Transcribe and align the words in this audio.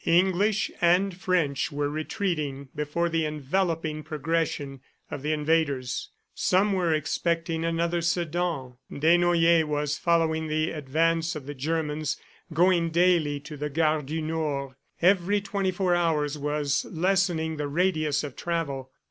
English 0.03 0.71
and 0.81 1.15
French 1.15 1.71
were 1.71 1.87
retreating 1.87 2.67
before 2.75 3.07
the 3.09 3.23
enveloping 3.23 4.01
progression 4.01 4.79
of 5.11 5.21
the 5.21 5.31
invaders. 5.31 6.09
Some 6.33 6.73
were 6.73 6.91
expecting 6.91 7.63
another 7.63 8.01
Sedan. 8.01 8.77
Desnoyers 8.91 9.63
was 9.67 9.99
following 9.99 10.47
the 10.47 10.71
advance 10.71 11.35
of 11.35 11.45
the 11.45 11.53
Germans, 11.53 12.17
going 12.51 12.89
daily 12.89 13.39
to 13.41 13.55
the 13.55 13.69
Gare 13.69 14.01
du 14.01 14.23
Nord. 14.23 14.73
Every 15.03 15.39
twenty 15.39 15.69
four 15.69 15.93
hours 15.93 16.35
was 16.35 16.83
lessening 16.89 17.57
the 17.57 17.67
radius 17.67 18.23
of 18.23 18.35
travel. 18.35 18.89